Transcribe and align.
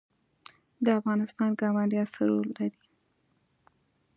د 0.85 0.87
افغانستان 0.99 1.49
ګاونډیان 1.59 2.07
څه 2.13 2.21
رول 2.29 2.47
لري؟ 2.57 2.79